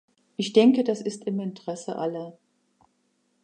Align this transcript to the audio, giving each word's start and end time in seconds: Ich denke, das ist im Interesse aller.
Ich 0.35 0.51
denke, 0.53 0.83
das 0.83 0.99
ist 0.99 1.25
im 1.27 1.39
Interesse 1.39 1.95
aller. 1.95 2.35